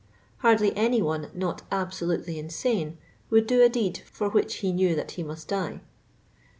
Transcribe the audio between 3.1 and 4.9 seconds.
would do a deed for which he